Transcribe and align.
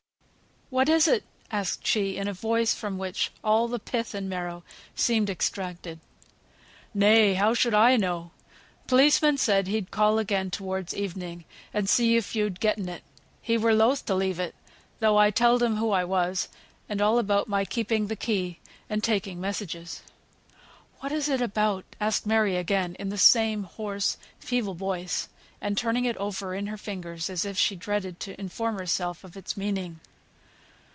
"What 0.73 0.87
is 0.87 1.05
it?" 1.05 1.25
asked 1.51 1.85
she, 1.85 2.15
in 2.15 2.29
a 2.29 2.33
voice 2.33 2.73
from 2.73 2.97
which 2.97 3.29
all 3.43 3.67
the 3.67 3.77
pith 3.77 4.13
and 4.15 4.29
marrow 4.29 4.59
of 4.59 4.63
strength 4.63 4.99
seemed 5.01 5.29
extracted. 5.29 5.99
"Nay! 6.93 7.33
how 7.33 7.53
should 7.53 7.73
I 7.73 7.97
know? 7.97 8.31
Policeman 8.87 9.37
said 9.37 9.67
he'd 9.67 9.91
call 9.91 10.17
again 10.17 10.49
towards 10.49 10.93
evening, 10.95 11.43
and 11.73 11.89
see 11.89 12.15
if 12.15 12.37
you'd 12.37 12.61
getten 12.61 12.87
it. 12.87 13.03
He 13.41 13.57
were 13.57 13.73
loth 13.73 14.05
to 14.05 14.15
leave 14.15 14.39
it, 14.39 14.55
though 15.01 15.17
I 15.17 15.29
telled 15.29 15.61
him 15.61 15.75
who 15.75 15.91
I 15.91 16.05
was, 16.05 16.47
and 16.87 17.01
all 17.01 17.19
about 17.19 17.49
my 17.49 17.65
keeping 17.65 18.07
th' 18.07 18.17
key, 18.17 18.61
and 18.89 19.03
taking 19.03 19.41
messages." 19.41 20.01
"What 21.01 21.11
is 21.11 21.27
it 21.27 21.41
about?" 21.41 21.83
asked 21.99 22.25
Mary 22.25 22.55
again, 22.55 22.95
in 22.95 23.09
the 23.09 23.17
same 23.17 23.63
hoarse, 23.63 24.15
feeble 24.39 24.75
voice, 24.75 25.27
and 25.59 25.77
turning 25.77 26.05
it 26.05 26.15
over 26.15 26.55
in 26.55 26.67
her 26.67 26.77
fingers, 26.77 27.29
as 27.29 27.43
if 27.43 27.57
she 27.57 27.75
dreaded 27.75 28.21
to 28.21 28.39
inform 28.39 28.77
herself 28.79 29.25
of 29.25 29.35
its 29.35 29.57
meaning. 29.57 29.99